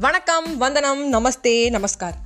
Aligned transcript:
வணக்கம் 0.00 0.56
வந்தனம் 0.56 1.00
நமஸ்தே 1.12 1.54
நமஸ்கார். 1.76 2.16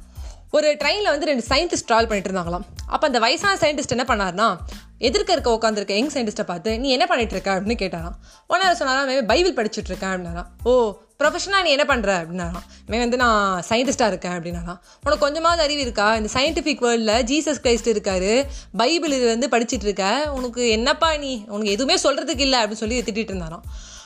ஒரு 0.51 0.77
ட்ரெயினில் 0.81 1.11
வந்து 1.13 1.27
ரெண்டு 1.27 1.45
சயின்டிஸ்ட் 1.49 1.87
ட்ராவல் 1.89 2.09
பண்ணிட்டு 2.09 2.31
இருந்தாங்களாம். 2.31 2.65
அப்போ 2.87 3.07
அந்த 3.07 3.19
வயசான 3.19 3.59
சயின்டிஸ்ட் 3.61 3.95
என்ன 3.97 4.05
பண்ணாருன்னா 4.09 4.57
எதிர்க்க 4.99 5.33
இருக்க 5.33 5.51
உட்காந்துருக்க 5.51 5.93
யங் 5.93 6.11
சயின்டிஸ்ட்டை 6.11 6.43
பார்த்து 6.43 6.79
நீ 6.79 6.91
என்ன 6.91 7.07
பண்ணிட்டு 7.07 7.35
இருக்க? 7.35 7.51
அப்படின்னு 7.55 7.79
கேட்டாராம். 7.83 8.17
உடனே 8.47 8.75
சொன்னாராம் 8.75 9.09
மேபி 9.09 9.23
பைபிள் 9.27 9.55
படிச்சுட்டு 9.61 9.91
இருக்கேன் 9.93 10.11
அப்படின்னாரா 10.11 10.45
ஓ 10.63 10.73
ப்ரொஃபஷனாக 11.19 11.63
நீ 11.63 11.71
என்ன 11.77 11.85
பண்ணுற 11.89 12.11
அப்படின்னாராம். 12.19 12.67
மே 12.87 12.99
வந்து 12.99 13.17
நான் 13.17 13.63
சயின்டிஸ்ட்டாக 13.69 14.13
இருக்கேன் 14.15 14.37
அப்படின்னாராம். 14.39 14.81
உனக்கு 15.05 15.25
கொஞ்சமாவது 15.27 15.63
அறிவு 15.63 15.81
இருக்கா? 15.81 16.17
இந்த 16.17 16.31
சயின்டிஃபிக் 16.35 16.85
வேர்ல்டில் 16.87 17.23
ஜீசஸ் 17.31 17.63
கிரைஸ்ட் 17.63 17.91
இருக்காரு 17.95 18.45
பைபிள் 18.83 19.17
இது 19.21 19.27
வந்து 19.27 19.49
படிச்சுட்டு 19.55 19.89
இருக்க 19.89 20.33
உனக்கு 20.33 20.69
என்னப்பா 20.69 21.17
நீ 21.17 21.45
உனக்கு 21.49 21.71
எதுவுமே 21.71 21.97
சொல்கிறதுக்கு 22.05 22.47
இல்லை 22.49 22.61
அப்படின்னு 22.65 22.83
சொல்லி 22.85 23.01
திட்டிட்டு 23.01 23.33
இருந்தாராம். 23.35 23.65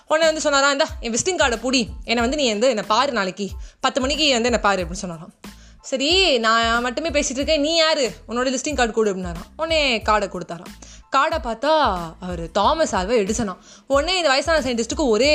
உடனே 0.08 0.24
வந்து 0.24 0.40
சொன்னாரா 0.40 0.70
இந்தா 0.70 0.86
என் 1.00 1.12
விசிட்டிங் 1.12 1.40
கார்டை 1.40 1.56
பூடி. 1.56 1.88
என்னை 2.04 2.22
வந்து 2.22 2.36
நீ 2.36 2.48
வந்து 2.48 2.68
என்னை 2.68 2.84
பாரு 2.86 3.12
நாளைக்கு. 3.12 3.48
பத்து 3.80 4.00
மணிக்கு 4.00 4.26
வந்து 4.32 4.50
என்னை 4.52 4.60
பாரு 4.60 4.84
அப்படின்னு 4.84 5.02
சொன்னாராம். 5.04 5.32
சரி 5.80 6.38
நான் 6.38 6.82
மட்டுமே 6.82 7.08
பேசிகிட்டு 7.08 7.40
இருக்கேன். 7.40 7.60
நீ 7.60 7.74
யார்? 7.74 7.98
உன்னோட 7.98 8.48
லிஸ்டிங் 8.52 8.74
கார்டு 8.74 8.92
கொடு 8.92 9.14
அப்படின்னாராம். 9.14 9.48
உடனே 9.56 9.80
கார்டை 9.98 10.28
கொடுத்தாராம். 10.28 10.72
கார்டை 11.16 11.38
பார்த்தா 11.48 11.72
அவர் 12.26 12.42
தாமஸ் 12.58 12.94
ஆல்வா 12.98 13.14
எடிசனாம் 13.22 13.60
உடனே 13.94 14.14
இந்த 14.20 14.30
வயசான 14.32 14.62
சயின்டிஸ்ட்டுக்கு 14.64 15.04
ஒரே 15.14 15.32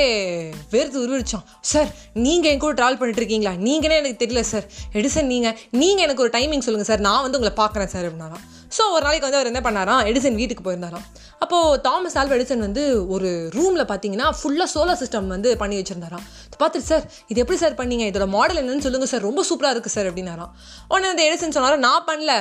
வெறுத்து 0.74 1.04
உருவிடுச்சோம். 1.04 1.46
சார் 1.72 1.90
நீங்கள் 2.26 2.52
என் 2.52 2.64
கூட 2.64 2.74
ட்ராவல் 2.80 3.00
பண்ணிட்டு 3.00 3.22
இருக்கீங்களா? 3.22 3.54
நீங்களே 3.68 4.00
எனக்கு 4.02 4.22
தெரியல 4.24 4.44
சார் 4.54 4.66
எடிசன் 5.00 5.32
நீங்கள் 5.34 5.56
நீங்கள் 5.82 6.06
எனக்கு 6.08 6.24
ஒரு 6.26 6.34
டைமிங் 6.38 6.66
சொல்லுங்கள் 6.66 6.92
சார் 6.92 7.06
நான் 7.08 7.24
வந்து 7.26 7.40
உங்களை 7.40 7.54
பார்க்குறேன் 7.62 7.94
சார் 7.94 8.08
அப்படின்னாராம் 8.08 8.46
ஸோ 8.76 8.84
ஒரு 8.96 9.04
நாளைக்கு 9.06 9.28
வந்து 9.28 9.40
அவர் 9.40 9.50
என்ன 9.52 9.62
பண்ணாராம் 9.66 10.02
எடிசன் 10.10 10.38
வீட்டுக்கு 10.42 10.64
போயிருந்தாராம். 10.66 11.06
அப்போது 11.44 11.80
தாமஸ் 11.88 12.16
ஆல்வா 12.20 12.36
எடிசன் 12.38 12.66
வந்து 12.66 12.84
ஒரு 13.16 13.30
ரூமில் 13.56 13.90
பார்த்தீங்கன்னா 13.90 14.28
ஃபுல்லாக 14.40 14.70
சோலார் 14.76 15.00
சிஸ்டம் 15.02 15.34
வந்து 15.36 15.50
பண்ணி 15.62 15.76
வச்சுருந்தாராம். 15.80 16.26
பார்த்துட்டு 16.62 16.90
சார் 16.92 17.06
இது 17.32 17.42
எப்படி 17.44 17.58
சார் 17.64 17.76
பண்ணீங்க? 17.80 18.06
இதோட 18.12 18.28
மாடல் 18.36 18.60
என்னன்னு 18.62 18.86
சொல்லுங்கள் 18.86 19.12
சார் 19.14 19.28
ரொம்ப 19.30 19.44
சூப்பராக 19.50 19.74
இருக்குது 19.76 19.96
சார் 19.98 20.10
அப்படின்னாராம். 20.12 20.52
உடனே 20.92 21.10
அந்த 21.14 21.24
எடிசன் 21.30 21.56
சொன்னாரா 21.58 21.80
நான் 21.88 22.08
பண்ணல. 22.12 22.34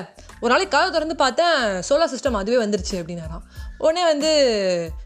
ஒரு 0.42 0.52
நாளைக்கு 0.52 0.76
கதை 0.76 0.92
திறந்து 0.92 1.16
பார்த்தேன் 1.16 1.56
சோலார் 1.88 2.12
சிஸ்டம் 2.14 2.38
அதுவே 2.40 2.64
வந்துருச்சு 2.64 2.92
அப்படின்னாராம். 2.92 3.42
உடனே 3.78 4.02
வந்து 4.02 4.30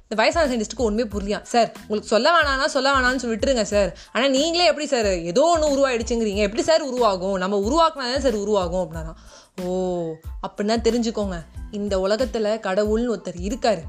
இந்த 0.02 0.14
வயசான 0.14 0.44
சயின்டிஸ்ட்டுக்கு 0.46 0.86
ஒன்றுமே 0.88 1.10
புரியலையா? 1.14 1.42
சார் 1.42 1.72
உங்களுக்கு 1.80 2.08
சொல்ல 2.08 2.30
வேணாம்னா 2.34 2.66
சொல்ல 2.66 2.92
வேணாம்னு 2.92 3.16
சொல்லி 3.16 3.36
விட்டுருங்க 3.36 3.62
சார். 3.62 3.96
ஆனால் 4.12 4.30
நீங்களே 4.30 4.66
எப்படி 4.66 4.86
சார் 4.86 5.22
ஏதோ 5.22 5.42
ஒன்று 5.42 5.72
உருவாயிடுச்சுங்கிறீங்க. 5.74 6.36
எப்படி 6.36 6.62
சார் 6.62 6.80
உருவாகும்? 6.80 7.36
நம்ம 7.36 7.58
உருவாக்குனா 7.58 8.06
தான் 8.12 8.20
சார் 8.20 8.34
உருவாகும் 8.34 8.84
அப்படின்னாராம். 8.84 9.18
ஓ 9.62 9.74
அப்படின்னா 10.46 10.76
தெரிஞ்சுக்கோங்க. 10.88 11.38
இந்த 11.70 12.00
உலகத்தில் 12.00 12.50
கடவுள்னு 12.62 13.12
ஒருத்தர் 13.16 13.40
இருக்கார். 13.40 13.82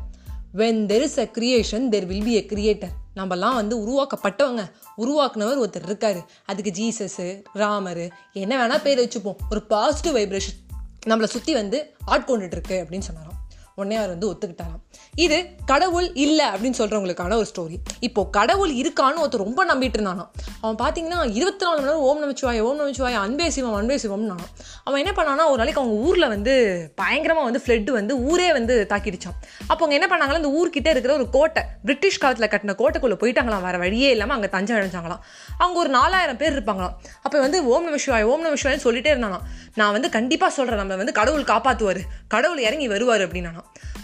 When 0.57 0.83
there 0.91 1.01
is 1.01 1.17
a 1.17 1.23
creation 1.23 1.85
there 1.91 2.05
will 2.05 2.23
be 2.23 2.33
a 2.33 2.45
creator 2.49 2.93
நம்மலாம் 3.15 3.53
வந்து 3.53 3.75
உருவாக்கப்பட்டவங்க. 3.77 4.63
உருவாக்குனவர் 4.97 5.61
ஒருத்தர் 5.63 5.87
இருக்காரு. 5.89 6.21
அதுக்கு 6.45 6.71
ஜீசஸ்ஸு 6.79 7.41
ராமர் 7.53 8.05
என்ன 8.33 8.67
வேணால் 8.67 8.81
பேர் 8.81 8.99
வச்சுப்போம். 8.99 9.41
ஒரு 9.49 9.61
பாசிட்டிவ் 9.61 10.15
வைப்ரேஷன் 10.15 10.61
நம்மளை 11.05 11.23
சுற்றி 11.23 11.53
வந்து 11.53 11.95
ஆட்கொண்டுட்டு 12.07 12.51
இருக்கு 12.51 12.85
அப்படின்னு 12.89 12.99
சொன்னாராம். 12.99 13.43
உடனே 13.75 13.95
அவர் 13.95 14.09
வந்து 14.09 14.31
ஒத்துக்கிட்டாராம். 14.31 14.81
இது 15.15 15.49
கடவுள் 15.65 16.13
இல்லை 16.13 16.45
அப்படின்னு 16.45 16.77
சொல்கிறவங்களுக்கான 16.77 17.33
ஒரு 17.33 17.47
ஸ்டோரி 17.55 17.77
இப்போ 17.99 18.27
கடவுள் 18.27 18.73
இருக்கான்னு 18.75 19.21
ஒருத்தர் 19.23 19.43
ரொம்ப 19.47 19.65
நம்பிட்டு 19.65 19.97
இருந்தானா 19.97 20.27
அவன் 20.65 20.79
பார்த்தீங்கன்னா 20.81 21.19
இருபத்தி 21.33 21.65
நாலு 21.65 21.75
மணி 21.75 21.85
நேரம் 21.85 22.01
ஓம் 22.01 22.21
நமச்சிவாய் 22.21 22.59
ஓம் 22.59 22.79
நமச்சிவாய் 22.79 23.13
அன்பே 23.13 23.49
சிவம் 23.49 23.73
அன்பே 23.73 23.95
சிவம்னா 23.95 24.35
அவன் 24.83 25.05
என்ன 25.05 25.11
பண்ணானா 25.15 25.47
ஒரு 25.47 25.57
நாளைக்கு 25.57 25.81
அவங்க 25.81 26.07
ஊரில் 26.07 26.27
வந்து 26.27 26.53
பயங்கரமாக 26.95 27.45
வந்து 27.45 27.61
ஃப்ளட்டு 27.65 27.91
வந்து 27.91 28.23
ஊரே 28.23 28.51
வந்து 28.51 28.85
தாக்கிடுச்சான் 28.89 29.37
அப்போ 29.67 29.85
அவங்க 29.85 29.95
என்ன 29.95 30.07
பண்ணாங்களா 30.07 30.35
இந்த 30.35 30.51
ஊர்கிட்ட 30.51 30.89
இருக்கிற 30.89 31.13
ஒரு 31.13 31.29
கோட்டை 31.29 31.63
பிரிட்டிஷ் 31.85 32.17
காலத்தில் 32.17 32.49
கட்டின 32.49 32.75
கோட்டைக்குள்ளே 32.77 33.17
போயிட்டாங்களாம் 33.23 33.61
வேறு 33.61 33.77
வழியே 33.77 34.09
இல்லாமல் 34.09 34.35
அங்கே 34.35 34.49
தஞ்சம் 34.49 34.77
அடைஞ்சாங்களாம். 34.77 35.19
அவங்க 35.57 35.79
ஒரு 35.79 35.89
நாலாயிரம் 35.89 36.37
பேர் 36.37 36.63
இருப்பாங்களாம். 36.63 36.95
அப்போ 37.23 37.39
வந்து 37.39 37.65
ஓம் 37.65 37.83
நம 37.83 38.25
ஓம் 38.25 38.45
நமசிவாய்னு 38.45 38.85
சொல்லிட்டே 38.87 39.11
இருந்தானா 39.13 39.39
நான் 39.75 39.91
வந்து 39.91 40.09
கண்டிப்பாக 40.09 40.53
சொல்கிறேன் 40.53 40.79
நம்மளை 40.79 40.97
வந்து 40.97 41.11
கடவுள் 41.11 41.43
காப்பாற்றுவார் 41.43 42.01
கடவுள் 42.27 42.57
இறங்கி 42.57 42.87
வருவார் 42.87 43.21
அப்படின்னா 43.21 43.51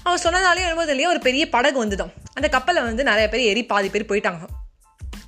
அவன் 0.04 0.22
சொன்னதாலே 0.24 0.62
எழுபதுலேயே 0.72 1.08
ஒரு 1.08 1.20
பெரிய 1.20 1.50
படகு 1.50 1.86
வந்துதான் 1.86 2.14
அந்த 2.34 2.50
கப்பலை 2.50 2.84
வந்து 2.84 3.04
நிறைய 3.04 3.30
பேர் 3.30 3.42
ஏறி 3.42 3.66
பாதி 3.66 3.90
பேர் 3.90 4.06
போயிட்டாங்க 4.06 4.60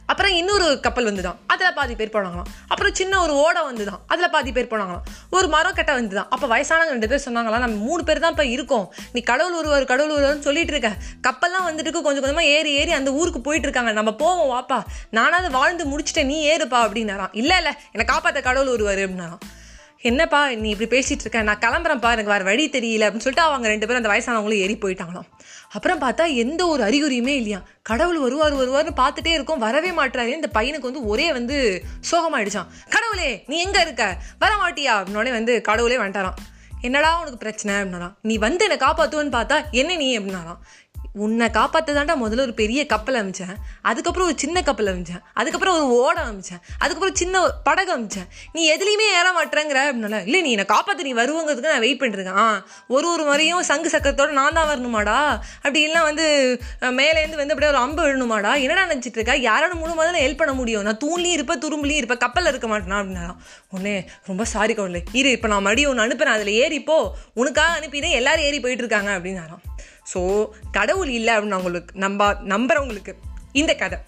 அப்புறம் 0.06 0.31
இன்னொரு 0.31 0.80
கப்பல் 0.80 1.06
வந்துதான். 1.06 1.36
அதில் 1.47 1.74
பாதி 1.74 1.96
பேர் 1.96 2.09
போனாங்களாம். 2.14 2.50
அப்புறம் 2.68 2.94
சின்ன 2.94 3.22
ஒரு 3.22 3.34
ஓடை 3.34 3.62
வந்துதான். 3.62 4.00
அதில் 4.08 4.30
பாதி 4.30 4.52
பேர் 4.52 4.66
போனாங்களாம். 4.66 5.02
ஒரு 5.30 5.47
மரம் 5.47 5.74
கட்டை 5.74 5.96
வந்துதான். 5.96 6.28
அப்போ 6.30 6.47
வயசானவங்க 6.47 6.90
ரெண்டு 6.90 7.08
பேர் 7.08 7.24
சொன்னாங்களாம் 7.25 7.66
நம்ம 7.66 7.68
மூணு 7.68 8.03
பேர் 8.03 8.19
தான் 8.19 8.31
இப்போ 8.31 8.46
இருக்கோம். 8.46 8.94
நீ 9.13 9.22
கடவுள் 9.22 9.53
ஒருவர் 9.53 9.86
கடவுள் 9.86 10.22
ஒருவர்னு 10.22 10.40
சொல்லிட்டு 10.40 10.74
இருக்க. 10.75 11.03
கப்பல்லாம் 11.30 11.69
வந்துட்டு 11.69 11.92
கொஞ்சம் 11.92 12.03
கொஞ்சமாக 12.03 12.44
ஏறி 12.44 12.74
ஏறி 12.74 12.92
அந்த 12.92 13.12
ஊருக்கு 13.12 13.42
போயிட்டு 13.42 13.68
இருக்காங்க. 13.68 13.92
நம்ம 13.92 14.13
போவோம் 14.13 14.52
வாப்பா. 14.58 14.84
நானாவது 15.09 15.52
வாழ்ந்து 15.52 15.86
முடிச்சுட்டேன். 15.86 16.25
நீ 16.25 16.58
ஏறுப்பா 16.58 16.84
அப்படின்னாராம். 16.86 17.30
இல்லை 17.31 17.58
இல்லை. 17.58 17.72
என்னை 17.92 18.06
காப்பாற்ற 18.06 18.42
கடவுள் 18.42 18.72
ஒருவர் 18.72 18.97
அப்படின்னாராம். 18.97 19.40
என்னப்பா 20.03 20.50
நீ 20.50 20.69
இப்படி 20.69 21.00
பேசிகிட்டு 21.00 21.19
இருக்க? 21.19 21.41
நான் 21.41 21.59
கிளம்புறேன்ப்பா 21.59 22.12
எனக்கு 22.12 22.25
வேறு 22.25 22.44
வழி 22.44 22.69
தெரியல 22.69 23.02
அப்படின்னு 23.02 23.25
சொல்லிட்டு 23.25 23.41
அவங்க 23.41 23.68
ரெண்டு 23.68 23.88
பேரும் 23.88 24.03
அந்த 24.03 24.18
வயசானவங்களும் 24.18 24.58
ஏறி 24.58 24.78
போயிட்டாங்களாம். 24.81 25.30
அப்புறம் 25.72 26.02
பார்த்தா 26.02 26.36
எந்த 26.36 26.68
ஒரு 26.68 26.84
அறிகுறியுமே 26.84 27.36
இல்லையா? 27.36 27.62
கடவுள் 27.81 28.19
வருவார் 28.19 28.56
வருவார்னு 28.56 28.97
பார்த்துட்டே 28.97 29.28
இருக்கும் 29.28 29.59
வரவே 29.59 29.90
மாட்டாரு 29.90 30.28
இந்த 30.28 30.50
பையனுக்கு 30.53 30.88
வந்து 30.90 31.06
ஒரே 31.06 31.31
வந்து 31.31 31.84
சோகமாயிடுச்சான் 32.12 32.68
கடவுளே 32.90 33.44
நீ 33.47 33.59
எங்கே 33.59 33.81
இருக்க? 33.81 34.18
வர 34.40 34.56
மாட்டியா 34.56 34.94
அப்படின்னோடனே 35.00 35.31
வந்து 35.31 35.62
கடவுளே 35.62 35.97
வந்துட்டாராம். 35.97 36.40
என்னடா 36.81 37.19
உனக்கு 37.19 37.38
பிரச்சனை? 37.38 37.81
அப்படின்னாராம். 37.81 38.13
நீ 38.22 38.38
வந்து 38.38 38.68
என்னை 38.69 38.88
காப்பாற்றுவன்னு 38.88 39.36
பார்த்தா 39.40 39.63
என்ன 39.72 39.96
நீ? 39.96 40.19
அப்படின்னாராம். 40.19 40.62
உன்னை 41.16 41.47
காப்பாற்றதாண்டா 41.47 42.13
முதல்ல 42.22 42.40
ஒரு 42.40 42.53
பெரிய 42.53 42.85
கப்பல் 42.85 43.16
அமைச்சேன். 43.16 43.56
அதுக்கப்புறம் 43.81 44.28
ஒரு 44.28 44.38
சின்ன 44.38 44.62
கப்பல் 44.62 44.85
அமைச்சேன். 44.85 45.22
அதுக்கப்புறம் 45.34 45.75
ஒரு 45.75 45.88
ஓட 45.88 46.22
அமைச்சேன். 46.22 46.62
அதுக்கப்புறம் 46.78 47.16
சின்ன 47.16 47.50
படகு 47.63 48.00
அமைச்சேன். 48.00 48.28
நீ 48.53 48.62
எதுலேயுமே 48.75 49.07
ஏற 49.19 49.28
மாட்டேங்கிற 49.38 49.79
அப்படின்னால 49.90 50.22
இல்லை 50.25 50.41
நீ 50.41 50.50
என்னை 50.50 50.66
காப்பாற்ற 50.66 51.03
நீ 51.03 51.13
வருவங்கிறதுக்கு 51.13 51.72
நான் 51.74 51.79
வெயிட் 51.79 52.01
பண்ணிருக்கேன் 52.01 52.35
ஆ 52.35 52.66
ஒரு 52.88 53.12
ஒரு 53.12 53.24
முறையும் 53.24 53.63
சங்கு 53.63 53.90
சக்கரத்தோட 53.90 54.29
நான் 54.29 54.53
தான் 54.53 54.69
வரணுமாடா? 54.69 55.18
அப்படி 55.56 55.88
இல்லைனா 55.88 56.01
வந்து 56.01 56.59
மேலேருந்து 56.79 57.35
வந்து 57.35 57.53
அப்படியே 57.53 57.72
ஒரு 57.72 57.78
அம்பு 57.78 58.03
விழணுமாடா? 58.07 58.62
என்னடா 58.62 58.84
நினச்சிட்டு 58.94 59.19
இருக்கா? 59.19 59.34
யாரோட 59.34 59.74
மூணு 59.74 60.03
முதல்ல 60.03 60.22
ஹெல்ப் 60.25 60.38
பண்ண 60.38 60.53
முடியும்? 60.53 60.81
நான் 60.81 61.00
தூண்லேயும் 61.06 61.38
இருப்பேன் 61.38 61.59
துரும்புலையும் 61.59 62.01
இருப்பேன் 62.01 62.18
கப்பலில் 62.18 62.50
இருக்க 62.50 62.68
மாட்டேனா? 62.68 63.00
அப்படின்னா 63.03 63.35
உடனே 63.69 64.09
ரொம்ப 64.25 64.45
சாரி 64.45 64.74
கவலை 64.74 65.03
இரு 65.12 65.31
இப்போ 65.31 65.47
நான் 65.47 65.62
மறுபடியும் 65.62 65.97
ஒன்று 65.97 66.06
அனுப்புறேன். 66.06 66.35
அதில் 66.38 66.56
ஏறிப்போ 66.63 67.12
உனக்காக 67.34 67.80
அனுப்பினேன். 67.80 68.18
எல்லாரும் 68.22 68.44
ஏறி 68.44 68.59
போயிட்டு 68.59 68.85
இருக்காங்க. 68.85 69.19
அப்படின்னாராம் 69.19 69.63
ஸோ 70.14 70.22
கடவுள் 70.72 71.12
இல்லை 71.20 71.34
அப்படின்னு 71.36 71.58
அவங்களுக்கு 71.60 72.00
நம்ப 72.06 72.32
நம்புறவங்களுக்கு 72.54 73.14
இந்த 73.62 73.74
கதை. 73.84 74.00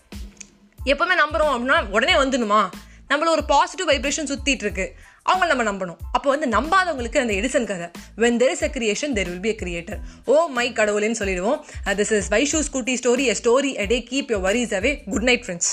எப்போவுமே 0.92 1.16
நம்புகிறோம் 1.24 1.54
அப்படின்னா 1.54 1.78
உடனே 1.98 2.16
வந்துடுமா? 2.24 2.62
நம்மள 3.10 3.30
ஒரு 3.36 3.44
பாசிட்டிவ் 3.52 3.90
வைப்ரேஷன் 3.92 4.30
சுற்றிட்டு 4.32 4.66
இருக்கு 4.66 4.86
அவங்க 5.32 5.46
நம்ம 5.52 5.64
நம்பணும். 5.70 6.00
அப்போ 6.16 6.28
வந்து 6.34 6.48
நம்பாதவங்களுக்கு 6.56 7.22
அந்த 7.24 7.34
எடிசன் 7.34 7.68
கதை. 7.72 7.88
When 8.24 8.38
there 8.42 8.52
is 8.56 8.64
a 8.68 8.70
creation 8.76 9.16
there 9.18 9.30
will 9.32 9.44
be 9.46 9.52
a 9.54 9.58
creator 9.62 10.00
oh 10.34 10.36
my 10.58 10.68
கடவுளேன்னு 10.80 11.20
சொல்லிடுவோம். 11.22 11.60
This 12.00 12.14
is 12.20 12.30
Vaishu 12.36 12.62
scooty 12.70 12.96
story 13.02 13.26
a 13.34 13.36
story 13.42 13.74
a 13.84 13.86
day 13.94 14.00
keep 14.12 14.32
your 14.36 14.46
worries 14.48 14.76
away 14.80 14.94
good 15.14 15.28
night 15.32 15.46
friends 15.48 15.72